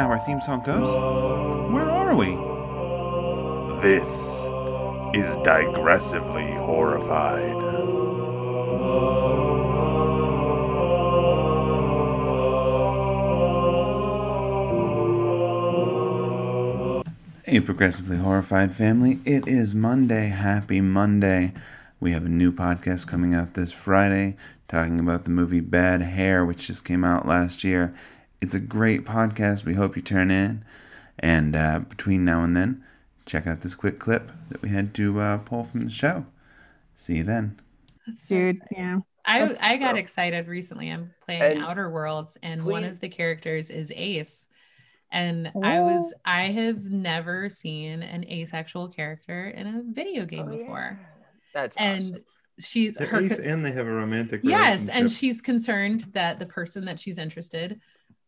now 0.00 0.08
our 0.08 0.18
theme 0.18 0.40
song 0.40 0.62
goes. 0.62 0.88
Where 1.70 1.90
are 1.90 2.16
we? 2.16 2.28
This 3.82 4.08
is 5.12 5.36
Digressively 5.44 6.56
Horrified. 6.56 7.60
Hey, 17.44 17.60
Progressively 17.60 18.16
Horrified 18.16 18.74
family. 18.74 19.20
It 19.26 19.46
is 19.46 19.74
Monday. 19.74 20.28
Happy 20.28 20.80
Monday. 20.80 21.52
We 22.00 22.12
have 22.12 22.24
a 22.24 22.30
new 22.30 22.52
podcast 22.52 23.06
coming 23.06 23.34
out 23.34 23.52
this 23.52 23.70
Friday 23.70 24.38
talking 24.66 24.98
about 24.98 25.24
the 25.24 25.30
movie 25.30 25.60
Bad 25.60 26.00
Hair, 26.00 26.46
which 26.46 26.68
just 26.68 26.86
came 26.86 27.04
out 27.04 27.26
last 27.26 27.64
year. 27.64 27.92
It's 28.40 28.54
a 28.54 28.60
great 28.60 29.04
podcast. 29.04 29.64
We 29.64 29.74
hope 29.74 29.96
you 29.96 30.02
turn 30.02 30.30
in. 30.30 30.64
And 31.18 31.54
uh, 31.54 31.80
between 31.80 32.24
now 32.24 32.42
and 32.42 32.56
then, 32.56 32.82
check 33.26 33.46
out 33.46 33.60
this 33.60 33.74
quick 33.74 33.98
clip 33.98 34.32
that 34.48 34.62
we 34.62 34.70
had 34.70 34.94
to 34.94 35.20
uh, 35.20 35.38
pull 35.38 35.64
from 35.64 35.82
the 35.82 35.90
show. 35.90 36.24
See 36.96 37.16
you 37.18 37.24
then. 37.24 37.60
That's 38.06 38.26
so 38.26 38.34
Dude, 38.36 38.56
exciting. 38.56 38.76
yeah. 38.78 38.98
I 39.26 39.40
That's- 39.40 39.58
I 39.60 39.76
got 39.76 39.98
excited 39.98 40.48
recently. 40.48 40.90
I'm 40.90 41.12
playing 41.24 41.42
And 41.42 41.62
Outer 41.62 41.90
Worlds, 41.90 42.38
and 42.42 42.64
one 42.64 42.84
of 42.84 43.00
the 43.00 43.10
characters 43.10 43.68
is 43.68 43.92
Ace. 43.94 44.48
And 45.12 45.48
I 45.62 45.80
was 45.80 46.14
Oh. 46.16 46.20
I 46.24 46.44
have 46.46 46.82
never 46.84 47.50
seen 47.50 48.02
an 48.02 48.24
asexual 48.24 48.88
character 48.88 49.48
in 49.48 49.66
a 49.66 49.82
video 49.84 50.24
game 50.24 50.48
Oh, 50.48 50.56
before. 50.56 50.98
yeah. 50.98 51.06
That's 51.52 51.76
And 51.76 52.00
awesome. 52.12 52.24
she's 52.60 52.94
They're 52.96 53.08
her 53.08 53.20
ace 53.20 53.40
and 53.40 53.64
they 53.64 53.72
have 53.72 53.86
a 53.86 53.92
romantic 53.92 54.40
yes, 54.44 54.88
and 54.88 55.10
she's 55.10 55.42
concerned 55.42 56.06
that 56.14 56.38
the 56.38 56.46
person 56.46 56.84
that 56.86 56.98
she's 56.98 57.18
interested 57.18 57.80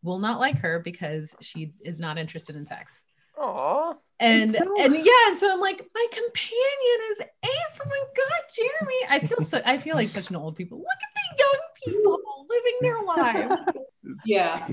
will 0.03 0.19
not 0.19 0.39
like 0.39 0.59
her 0.59 0.79
because 0.79 1.35
she 1.41 1.73
is 1.83 1.99
not 1.99 2.17
interested 2.17 2.55
in 2.55 2.65
sex. 2.67 3.03
Aw. 3.39 3.93
And 4.19 4.53
so- 4.53 4.75
and 4.79 4.93
yeah, 4.93 5.11
and 5.27 5.37
so 5.37 5.51
I'm 5.51 5.59
like, 5.59 5.85
my 5.95 6.07
companion 6.11 6.99
is 7.11 7.19
Ace. 7.43 7.79
Oh 7.83 7.89
my 7.89 8.03
god, 8.15 8.41
Jeremy. 8.55 8.95
I 9.09 9.19
feel 9.27 9.41
so 9.41 9.59
I 9.65 9.77
feel 9.79 9.95
like 9.95 10.09
such 10.09 10.29
an 10.29 10.35
old 10.35 10.55
people. 10.55 10.77
Look 10.77 10.87
at 10.87 11.37
the 11.37 11.43
young 11.43 11.59
people 11.83 12.45
living 12.49 12.77
their 12.81 13.01
lives. 13.01 13.61
Yeah. 14.25 14.67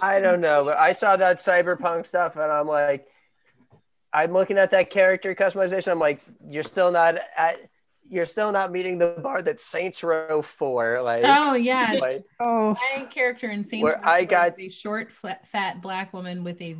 I 0.00 0.20
don't 0.20 0.40
know, 0.40 0.64
but 0.64 0.78
I 0.78 0.94
saw 0.94 1.14
that 1.18 1.38
cyberpunk 1.38 2.06
stuff 2.06 2.36
and 2.36 2.50
I'm 2.50 2.66
like, 2.66 3.06
I'm 4.10 4.32
looking 4.32 4.56
at 4.56 4.70
that 4.70 4.88
character 4.88 5.34
customization. 5.34 5.92
I'm 5.92 5.98
like, 5.98 6.20
you're 6.48 6.64
still 6.64 6.90
not 6.90 7.18
at, 7.36 7.58
you're 8.10 8.26
still 8.26 8.50
not 8.52 8.72
meeting 8.72 8.98
the 8.98 9.14
bar 9.22 9.40
that 9.40 9.60
Saints 9.60 10.02
Row 10.02 10.42
4. 10.42 11.00
Like, 11.00 11.22
Oh 11.24 11.54
yeah. 11.54 11.96
like 12.00 12.24
Oh, 12.40 12.76
My 12.96 13.04
character 13.04 13.48
in 13.48 13.64
Saints 13.64 13.84
Where 13.84 13.94
Row 13.94 14.00
I 14.02 14.18
is 14.20 14.26
got- 14.26 14.58
a 14.60 14.68
short, 14.68 15.12
flat, 15.12 15.46
fat 15.48 15.80
black 15.80 16.12
woman 16.12 16.42
with 16.44 16.60
a 16.60 16.76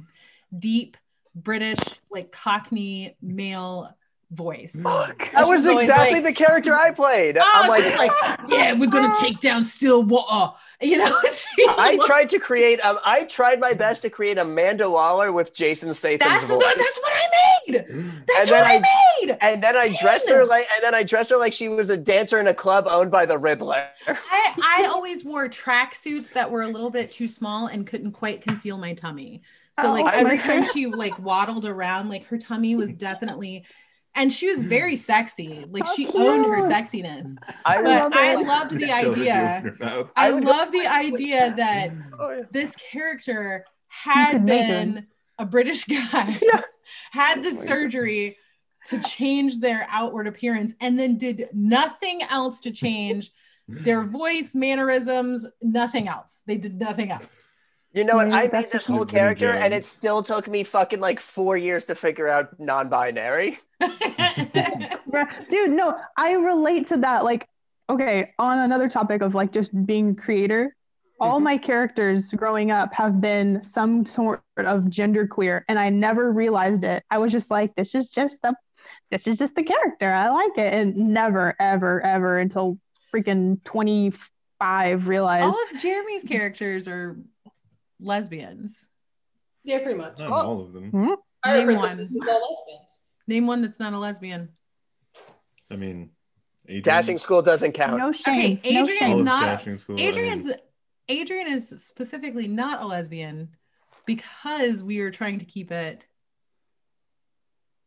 deep 0.59 0.97
British, 1.35 1.79
like 2.11 2.33
Cockney 2.33 3.17
male 3.23 3.97
voice. 4.33 4.73
that 4.75 5.17
was 5.47 5.65
exactly 5.67 6.21
like- 6.21 6.25
the 6.25 6.33
character 6.33 6.75
I 6.75 6.91
played. 6.91 7.39
Oh, 7.39 7.51
I'm 7.55 7.69
like, 7.69 7.97
like, 7.97 8.41
yeah, 8.49 8.73
we're 8.73 8.91
gonna 8.91 9.13
take 9.21 9.41
down 9.41 9.63
Stillwater. 9.63 10.55
You 10.83 10.97
know, 10.97 11.15
she 11.33 11.67
I 11.69 11.93
looks- 11.93 12.07
tried 12.07 12.31
to 12.31 12.39
create, 12.39 12.85
um, 12.85 12.99
I 13.05 13.25
tried 13.25 13.61
my 13.61 13.75
best 13.75 14.01
to 14.03 14.11
create 14.11 14.39
Amanda 14.39 14.89
Waller 14.89 15.31
with 15.33 15.53
Jason 15.53 15.93
Statham's 15.93 16.21
That's 16.21 16.51
voice. 16.51 16.57
what, 16.59 16.79
that's 16.79 16.99
what 17.01 17.13
I 17.13 17.27
made. 17.67 17.75
That's 17.87 17.89
And 17.91 18.27
what 18.29 18.47
then 18.47 18.65
I, 18.65 18.75
I- 18.77 19.27
made. 19.27 19.39
and 19.43 19.63
then 19.63 19.77
I 19.77 19.95
dressed 20.01 20.29
her 20.31 20.47
like, 20.47 20.67
and 20.75 20.83
then 20.83 20.95
I 20.95 21.03
dressed 21.03 21.29
her 21.31 21.37
like 21.37 21.53
she 21.53 21.69
was 21.69 21.91
a 21.91 21.97
dancer 21.97 22.41
in 22.41 22.47
a 22.47 22.55
club 22.55 22.87
owned 22.89 23.11
by 23.11 23.27
the 23.27 23.37
Riddler. 23.37 23.89
I, 24.09 24.55
I 24.63 24.87
always 24.91 25.25
wore 25.25 25.49
track 25.49 25.95
suits 25.95 26.31
that 26.31 26.51
were 26.51 26.63
a 26.63 26.69
little 26.69 26.91
bit 26.91 27.11
too 27.11 27.29
small 27.29 27.67
and 27.67 27.87
couldn't 27.87 28.13
quite 28.13 28.41
conceal 28.43 28.79
my 28.79 28.95
tummy. 28.95 29.43
So 29.79 29.89
Oh, 29.89 29.93
like 29.93 30.07
I 30.07 30.17
every 30.19 30.39
time 30.39 30.65
she 30.65 30.87
like 30.87 31.19
waddled 31.19 31.65
around, 31.67 32.09
like 32.09 32.25
her 32.27 32.39
tummy 32.39 32.75
was 32.75 32.95
definitely, 32.97 33.65
and 34.15 34.33
she 34.33 34.49
was 34.49 34.63
very 34.63 34.97
sexy. 34.97 35.65
Like 35.71 35.87
How 35.87 35.95
she 35.95 36.07
owned 36.09 36.47
her 36.47 36.61
sexiness. 36.63 37.29
I 37.65 37.77
But 37.83 37.85
love 37.85 38.13
I 38.15 38.35
loved 38.35 38.71
the 38.79 38.91
Until 38.91 39.13
they 39.13 39.15
do 39.17 39.21
idea. 39.23 39.57
open 39.65 39.77
their 39.79 39.89
mouth. 39.89 40.13
I 40.17 40.27
I 40.27 40.31
love 40.31 40.73
the 40.73 40.87
idea 40.87 41.55
that 41.57 41.91
Oh, 42.19 42.31
yeah. 42.31 42.43
this 42.51 42.77
character 42.77 43.65
had 43.89 44.45
make 44.45 44.67
been 44.69 45.07
a 45.39 45.45
British 45.47 45.85
guy, 45.85 46.39
Yeah. 46.43 46.63
had 47.13 47.43
the 47.43 47.49
Oh 47.49 47.53
my 47.53 47.57
God. 47.57 47.65
surgery 47.67 48.37
to 48.87 48.99
change 49.01 49.61
their 49.61 49.87
outward 49.91 50.27
appearance, 50.27 50.75
and 50.81 50.99
then 50.99 51.17
did 51.19 51.49
nothing 51.53 52.23
else 52.23 52.61
to 52.61 52.71
change 52.71 53.31
their 53.69 54.03
voice, 54.05 54.55
mannerisms, 54.55 55.47
nothing 55.63 56.09
else. 56.09 56.43
They 56.47 56.57
did 56.57 56.81
nothing 56.81 57.11
else. 57.11 57.47
You 57.93 58.05
know 58.05 58.17
what? 58.17 58.29
Yeah, 58.29 58.37
I 58.37 58.49
made 58.53 58.71
this 58.71 58.87
whole 58.87 58.99
Vinnie 59.05 59.11
character, 59.19 59.51
and 59.51 59.75
it 59.75 59.85
still 59.85 60.23
took 60.23 60.47
me 60.49 60.63
fucking 60.63 61.01
like 61.01 61.19
four 61.19 61.57
years 61.57 61.87
to 61.87 61.95
figure 61.95 62.29
out 62.29 62.59
non-binary. 62.61 63.59
Dude, 65.49 65.71
no, 65.73 65.97
I 66.17 66.33
relate 66.33 66.87
to 66.89 66.97
that. 66.99 67.25
Like, 67.25 67.49
okay, 67.89 68.33
on 68.39 68.59
another 68.61 68.89
topic 68.89 69.23
of 69.23 69.35
like 69.35 69.53
just 69.53 69.73
being 69.87 70.15
creator, 70.15 70.77
all 71.21 71.41
Mhm. 71.41 71.45
my 71.45 71.59
characters 71.59 72.31
growing 72.31 72.71
up 72.71 72.93
have 72.95 73.21
been 73.21 73.65
some 73.65 74.07
sort 74.07 74.43
of 74.57 74.85
genderqueer, 74.85 75.63
and 75.69 75.79
I 75.79 75.91
never 75.91 76.33
realized 76.33 76.85
it. 76.85 77.03
I 77.11 77.19
was 77.19 77.33
just 77.33 77.51
like, 77.51 77.75
this 77.75 77.95
is 77.95 78.09
just 78.11 78.41
the, 78.43 78.55
this 79.11 79.27
is 79.27 79.37
just 79.39 79.55
the 79.57 79.65
character. 79.65 80.11
I 80.11 80.29
like 80.31 80.57
it, 80.57 80.73
and 80.73 80.97
never, 80.97 81.57
ever, 81.61 82.01
ever 82.05 82.39
until 82.39 82.79
freaking 83.13 83.63
twenty 83.65 84.13
five 84.61 85.09
realized. 85.09 85.47
all 85.47 85.57
of 85.75 85.81
Jeremy's 85.81 86.23
characters 86.23 86.87
are 86.87 87.17
lesbians. 88.01 88.87
Yeah, 89.65 89.79
pretty 89.83 89.99
much. 89.99 90.19
Not 90.19 90.31
Oh. 90.31 90.35
all 90.35 90.61
of 90.63 90.73
them. 90.73 90.91
Hmm? 90.91 91.09
Fire 91.45 91.67
Name 91.67 91.77
one. 91.77 91.99
is 92.01 92.11
all 92.29 92.57
lesbians. 92.59 92.91
Name 93.27 93.47
one 93.47 93.63
that's 93.63 93.79
not 93.79 93.93
a 93.93 93.99
lesbian. 93.99 94.49
I 95.71 95.77
mean, 95.77 96.11
Adrian, 96.67 96.83
Dashing 96.83 97.19
school 97.19 97.43
doesn't 97.43 97.73
count. 97.73 97.99
no 97.99 98.13
shame. 98.13 98.59
Okay, 98.59 98.73
no 98.75 98.81
Adrian's 98.83 98.99
shame. 98.99 99.13
all 99.13 99.19
of 99.21 99.25
not- 99.25 99.45
Dashing 99.47 99.77
School, 99.79 99.97
I 100.01 100.11
mean, 100.13 100.55
Adrian 101.09 101.53
is 101.53 101.85
specifically 101.85 102.47
not 102.49 102.83
a 102.83 102.87
lesbian 102.87 103.49
because 104.07 104.83
we 104.83 105.01
are 105.01 105.11
trying 105.11 105.39
to 105.41 105.45
keep 105.45 105.71
it 105.73 106.07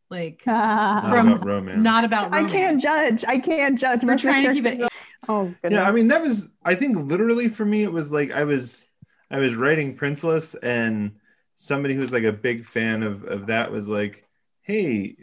like 0.10 0.44
not 0.48 1.08
from- 1.10 1.30
about 1.34 1.46
romance. 1.46 1.82
not 1.82 2.04
about 2.04 2.34
I 2.34 2.48
can't 2.50 2.82
judge. 2.82 3.24
I 3.26 3.40
can't 3.40 3.78
judge. 3.80 4.04
We're 4.04 4.18
trying 4.18 4.48
to 4.48 4.54
keep 4.54 4.66
it 4.66 4.82
Oh 5.28 5.46
goodness. 5.62 5.72
yeah, 5.80 5.88
I 5.88 5.92
mean 5.92 6.10
that 6.10 6.22
was 6.22 6.50
I 6.64 6.76
think 6.76 6.98
literally 6.98 7.48
for 7.48 7.64
me 7.66 7.84
it 7.84 7.92
was 7.92 8.12
like 8.12 8.32
I 8.32 8.44
was 8.44 8.86
I 9.32 9.40
was 9.40 9.56
writing 9.56 9.96
Princeless 9.98 10.56
and 10.62 11.14
somebody 11.56 11.96
who's 11.96 12.12
like 12.12 12.24
a 12.24 12.32
big 12.32 12.66
fan 12.66 13.04
of 13.04 13.24
of 13.26 13.48
that 13.48 13.72
was 13.72 13.88
like, 13.88 14.28
hey, 14.62 15.16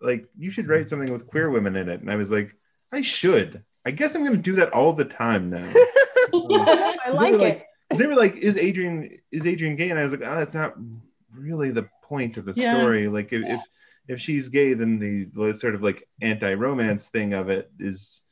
like 0.00 0.28
you 0.36 0.50
should 0.50 0.68
write 0.68 0.88
something 0.88 1.12
with 1.12 1.26
queer 1.26 1.50
women 1.50 1.76
in 1.76 1.88
it, 1.88 2.00
and 2.00 2.10
I 2.10 2.16
was 2.16 2.30
like, 2.30 2.54
I 2.92 3.02
should. 3.02 3.64
I 3.86 3.90
guess 3.90 4.14
I'm 4.14 4.24
gonna 4.24 4.36
do 4.38 4.56
that 4.56 4.72
all 4.72 4.92
the 4.92 5.04
time 5.04 5.50
now. 5.50 5.64
I 6.32 7.10
They 7.12 7.16
like 7.16 7.32
were 7.32 7.38
it. 7.38 7.40
like, 7.90 7.98
they 7.98 8.06
were 8.06 8.14
like, 8.14 8.36
"Is 8.36 8.56
Adrian 8.56 9.10
is 9.30 9.46
Adrian 9.46 9.76
gay?" 9.76 9.90
And 9.90 9.98
I 9.98 10.02
was 10.02 10.12
like, 10.12 10.22
"Oh, 10.22 10.36
that's 10.36 10.54
not 10.54 10.74
really 11.32 11.70
the 11.70 11.88
point 12.02 12.36
of 12.36 12.44
the 12.44 12.54
Yeah. 12.54 12.68
story. 12.70 13.08
Like, 13.08 13.32
if, 13.32 13.46
if 13.46 13.68
if 14.08 14.20
she's 14.20 14.48
gay, 14.48 14.74
then 14.74 14.98
the, 14.98 15.24
the 15.26 15.54
sort 15.54 15.74
of 15.74 15.82
like 15.82 16.06
anti-romance 16.20 17.06
thing 17.08 17.32
of 17.34 17.48
it 17.48 17.70
is, 17.78 18.22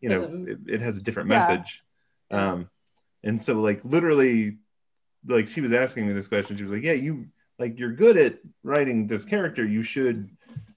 you 0.00 0.08
know, 0.08 0.22
it, 0.46 0.58
it 0.66 0.80
has 0.80 0.98
a 0.98 1.02
different 1.02 1.28
Yeah. 1.28 1.38
message." 1.38 1.82
Um, 2.30 2.70
and 3.24 3.40
so 3.40 3.54
like 3.54 3.80
literally, 3.84 4.58
like 5.26 5.48
she 5.48 5.60
was 5.60 5.72
asking 5.72 6.06
me 6.06 6.12
this 6.12 6.28
question. 6.28 6.56
She 6.56 6.62
was 6.62 6.72
like, 6.72 6.82
"Yeah, 6.82 6.92
you 6.92 7.26
like 7.58 7.78
you're 7.78 7.92
good 7.92 8.16
at 8.16 8.38
writing 8.62 9.06
this 9.06 9.24
character. 9.24 9.64
You 9.66 9.82
should, 9.82 10.28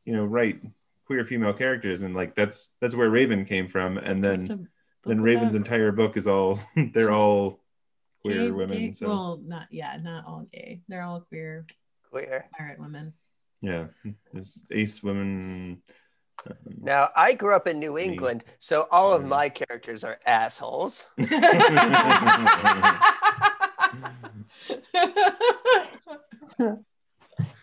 you 0.06 0.16
know, 0.16 0.26
write." 0.26 0.62
queer 1.06 1.26
female 1.26 1.52
characters 1.54 2.02
and 2.02 2.16
like 2.16 2.34
that's 2.34 2.72
that's 2.80 2.96
where 2.96 3.10
raven 3.10 3.44
came 3.44 3.68
from 3.68 3.98
and 3.98 4.24
then 4.24 4.36
just 4.40 4.52
a 4.52 4.56
book 4.56 4.68
then 5.04 5.20
Raven's 5.22 5.54
about 5.54 5.66
entire 5.68 5.92
book 5.92 6.16
is 6.16 6.28
all 6.28 6.58
they're 6.78 7.10
She's 7.10 7.18
all 7.18 7.60
queer 8.22 8.36
gay- 8.46 8.52
women. 8.52 8.78
gay- 8.78 8.92
so 8.94 9.10
Well, 9.10 9.42
not 9.46 9.68
yeah, 9.70 9.98
not 10.02 10.26
all 10.26 10.48
gay. 10.54 10.82
They're 10.88 11.02
all 11.04 11.20
queer 11.20 11.66
Queer. 12.10 12.46
pirate 12.58 12.80
women. 12.80 13.12
yeah, 13.62 13.88
there's 14.32 14.64
ace 14.72 15.04
women. 15.04 15.82
Um, 16.46 16.56
Now, 16.82 17.10
I 17.16 17.34
grew 17.34 17.56
up 17.56 17.68
in 17.68 17.80
New 17.80 17.98
England, 17.98 18.44
so 18.60 18.88
all 18.92 19.14
of 19.14 19.26
my 19.26 19.50
characters 19.50 20.04
are 20.04 20.20
assholes. 20.26 21.08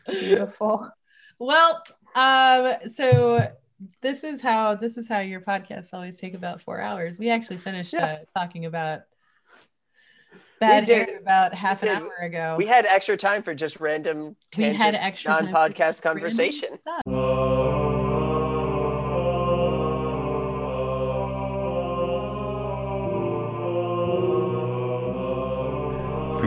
Beautiful. 0.08 0.90
well, 1.38 1.82
um, 2.14 2.74
so 2.86 3.48
this 4.02 4.24
is 4.24 4.40
how 4.40 4.74
this 4.74 4.96
is 4.98 5.08
how 5.08 5.20
your 5.20 5.40
podcasts 5.40 5.94
always 5.94 6.18
take 6.18 6.34
about 6.34 6.60
four 6.60 6.80
hours. 6.80 7.18
We 7.18 7.30
actually 7.30 7.58
finished 7.58 7.94
uh, 7.94 8.18
talking 8.36 8.66
about 8.66 9.02
bad 10.60 10.86
hair 10.86 11.18
about 11.20 11.54
half 11.54 11.82
an 11.82 11.88
hour 11.88 12.14
ago. 12.22 12.56
We 12.58 12.66
had 12.66 12.86
extra 12.86 13.16
time 13.16 13.42
for 13.42 13.54
just 13.54 13.80
random, 13.80 14.36
We 14.56 14.64
had 14.64 14.76
tangent, 14.76 15.04
extra 15.04 15.30
non-podcast 15.30 15.76
just 15.76 16.04
random 16.04 16.22
conversation. 16.22 16.68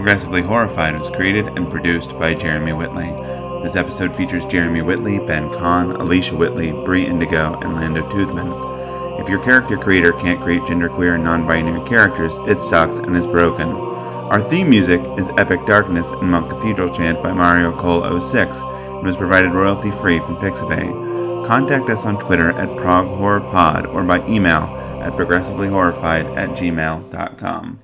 Progressively 0.03 0.41
Horrified 0.41 0.97
was 0.97 1.09
created 1.09 1.47
and 1.57 1.71
produced 1.71 2.19
by 2.19 2.33
Jeremy 2.33 2.73
Whitley. 2.73 3.07
This 3.63 3.77
episode 3.77 4.13
features 4.13 4.45
Jeremy 4.45 4.81
Whitley, 4.81 5.17
Ben 5.17 5.49
Kahn, 5.53 5.91
Alicia 5.91 6.35
Whitley, 6.35 6.73
Brie 6.73 7.05
Indigo, 7.05 7.57
and 7.61 7.73
Lando 7.73 8.01
Toothman. 8.09 8.51
If 9.21 9.29
your 9.29 9.41
character 9.41 9.77
creator 9.77 10.11
can't 10.11 10.41
create 10.41 10.63
genderqueer 10.63 11.15
and 11.15 11.23
non 11.23 11.47
binary 11.47 11.87
characters, 11.87 12.37
it 12.39 12.59
sucks 12.59 12.97
and 12.97 13.15
is 13.15 13.25
broken. 13.25 13.69
Our 13.69 14.41
theme 14.41 14.69
music 14.69 14.99
is 15.17 15.29
Epic 15.37 15.65
Darkness 15.65 16.11
and 16.11 16.29
Monk 16.29 16.49
Cathedral 16.49 16.93
Chant 16.93 17.23
by 17.23 17.31
Mario 17.31 17.71
Cole 17.71 18.19
06 18.19 18.59
and 18.59 19.05
was 19.05 19.15
provided 19.15 19.53
royalty 19.53 19.91
free 19.91 20.19
from 20.19 20.35
Pixabay. 20.35 21.45
Contact 21.45 21.89
us 21.89 22.05
on 22.05 22.19
Twitter 22.19 22.51
at 22.51 22.67
ProgHorrorPod 22.71 23.93
or 23.93 24.03
by 24.03 24.19
email 24.27 24.63
at 25.01 25.13
progressivelyhorrified 25.13 26.35
at 26.35 26.49
gmail.com. 26.49 27.79